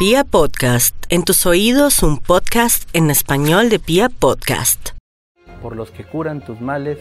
[0.00, 4.92] Pia Podcast, en tus oídos un podcast en español de Pia Podcast.
[5.60, 6.96] Por los que curan tus males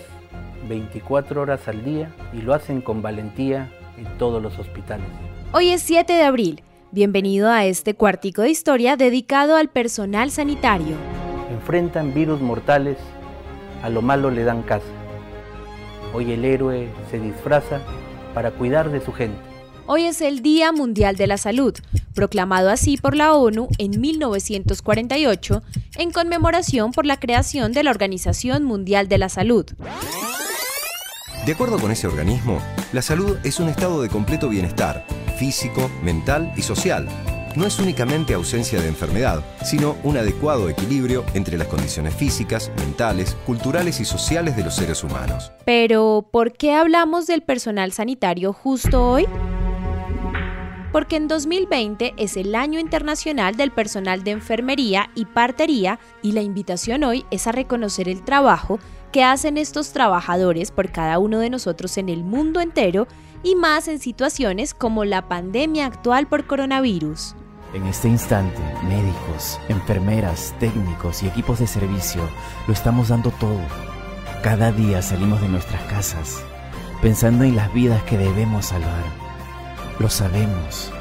[0.67, 5.07] 24 horas al día y lo hacen con valentía en todos los hospitales.
[5.53, 6.61] Hoy es 7 de abril.
[6.91, 10.97] Bienvenido a este cuartico de historia dedicado al personal sanitario.
[11.51, 12.97] Enfrentan virus mortales,
[13.81, 14.91] a lo malo le dan casa.
[16.13, 17.79] Hoy el héroe se disfraza
[18.33, 19.48] para cuidar de su gente.
[19.91, 21.73] Hoy es el Día Mundial de la Salud,
[22.13, 25.63] proclamado así por la ONU en 1948
[25.97, 29.65] en conmemoración por la creación de la Organización Mundial de la Salud.
[31.43, 32.61] De acuerdo con ese organismo,
[32.93, 35.07] la salud es un estado de completo bienestar,
[35.39, 37.07] físico, mental y social.
[37.55, 43.35] No es únicamente ausencia de enfermedad, sino un adecuado equilibrio entre las condiciones físicas, mentales,
[43.47, 45.51] culturales y sociales de los seres humanos.
[45.65, 49.25] Pero, ¿por qué hablamos del personal sanitario justo hoy?
[50.91, 56.41] Porque en 2020 es el año internacional del personal de enfermería y partería y la
[56.41, 58.79] invitación hoy es a reconocer el trabajo
[59.11, 63.07] que hacen estos trabajadores por cada uno de nosotros en el mundo entero
[63.43, 67.35] y más en situaciones como la pandemia actual por coronavirus.
[67.73, 72.21] En este instante, médicos, enfermeras, técnicos y equipos de servicio
[72.67, 73.61] lo estamos dando todo.
[74.43, 76.43] Cada día salimos de nuestras casas
[77.01, 79.28] pensando en las vidas que debemos salvar
[79.99, 80.91] lo sabemos.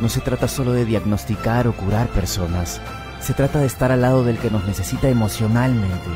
[0.00, 2.80] No se trata solo de diagnosticar o curar personas.
[3.20, 6.10] Se trata de estar al lado del que nos necesita emocionalmente,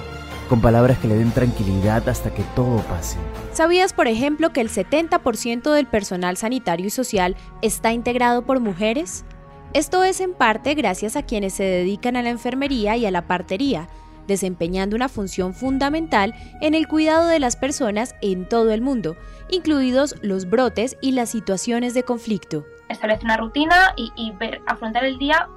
[0.49, 3.17] con palabras que le den tranquilidad hasta que todo pase.
[3.53, 9.25] ¿Sabías, por ejemplo, que el 70% del personal sanitario y social está integrado por mujeres?
[9.73, 13.27] Esto es en parte gracias a quienes se dedican a la enfermería y a la
[13.27, 13.89] partería,
[14.27, 19.17] desempeñando una función fundamental en el cuidado de las personas en todo el mundo,
[19.49, 22.65] incluidos los brotes y las situaciones de conflicto.
[22.89, 25.49] Establece una rutina y, ver, afrontar el día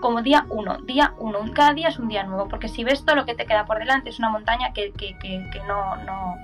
[0.00, 3.16] como día uno, día uno, cada día es un día nuevo, porque si ves todo
[3.16, 6.36] lo que te queda por delante es una montaña que, que, que, no, no,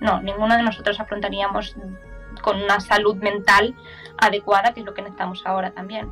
[0.00, 1.76] no, ninguno de nosotros afrontaríamos
[2.42, 3.74] con una salud mental
[4.18, 6.10] adecuada, que es lo que necesitamos ahora también.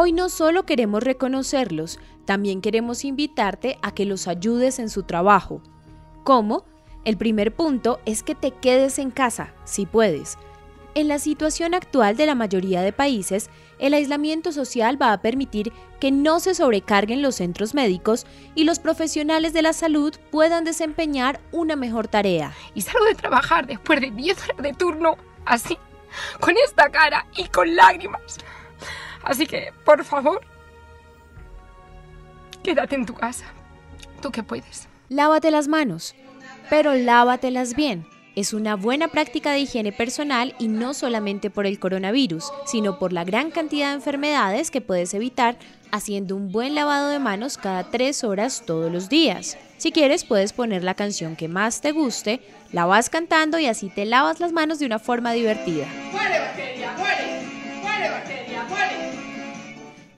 [0.00, 5.60] Hoy no solo queremos reconocerlos, también queremos invitarte a que los ayudes en su trabajo.
[6.22, 6.64] ¿Cómo?
[7.04, 10.38] El primer punto es que te quedes en casa, si puedes.
[10.94, 13.50] En la situación actual de la mayoría de países,
[13.80, 18.78] el aislamiento social va a permitir que no se sobrecarguen los centros médicos y los
[18.78, 22.52] profesionales de la salud puedan desempeñar una mejor tarea.
[22.72, 25.76] Y salgo de trabajar después de 10 horas de turno así,
[26.38, 28.38] con esta cara y con lágrimas.
[29.22, 30.40] Así que, por favor,
[32.62, 33.46] quédate en tu casa.
[34.20, 34.88] Tú que puedes.
[35.08, 36.14] Lávate las manos,
[36.68, 38.06] pero lávatelas bien.
[38.36, 43.12] Es una buena práctica de higiene personal y no solamente por el coronavirus, sino por
[43.12, 45.56] la gran cantidad de enfermedades que puedes evitar
[45.90, 49.58] haciendo un buen lavado de manos cada tres horas todos los días.
[49.76, 52.40] Si quieres, puedes poner la canción que más te guste,
[52.70, 55.86] la vas cantando y así te lavas las manos de una forma divertida.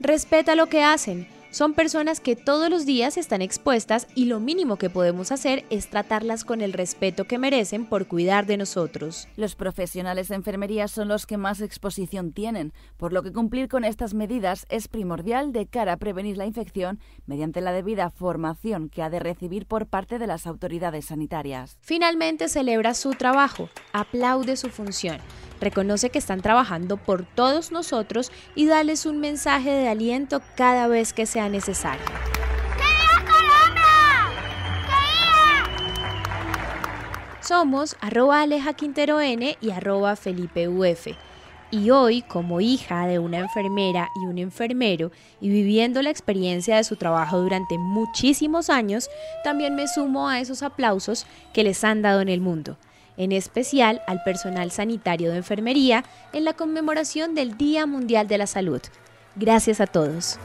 [0.03, 1.27] Respeta lo que hacen.
[1.51, 5.89] Son personas que todos los días están expuestas y lo mínimo que podemos hacer es
[5.89, 9.27] tratarlas con el respeto que merecen por cuidar de nosotros.
[9.35, 13.83] Los profesionales de enfermería son los que más exposición tienen, por lo que cumplir con
[13.83, 19.03] estas medidas es primordial de cara a prevenir la infección mediante la debida formación que
[19.03, 21.77] ha de recibir por parte de las autoridades sanitarias.
[21.81, 25.17] Finalmente celebra su trabajo, aplaude su función
[25.61, 31.13] reconoce que están trabajando por todos nosotros y dales un mensaje de aliento cada vez
[31.13, 32.05] que sea necesario.
[37.41, 41.07] Somos arroba Aleja Quintero N y arroba Felipe Uf.
[41.71, 46.83] Y hoy, como hija de una enfermera y un enfermero, y viviendo la experiencia de
[46.83, 49.09] su trabajo durante muchísimos años,
[49.43, 52.77] también me sumo a esos aplausos que les han dado en el mundo
[53.17, 58.47] en especial al personal sanitario de enfermería en la conmemoración del Día Mundial de la
[58.47, 58.81] Salud.
[59.35, 60.39] Gracias a todos.